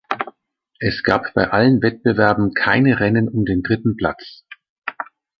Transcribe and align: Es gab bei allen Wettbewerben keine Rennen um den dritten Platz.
Es 0.79 1.03
gab 1.03 1.31
bei 1.35 1.51
allen 1.51 1.83
Wettbewerben 1.83 2.55
keine 2.55 2.99
Rennen 2.99 3.29
um 3.29 3.45
den 3.45 3.61
dritten 3.61 3.97
Platz. 3.97 4.43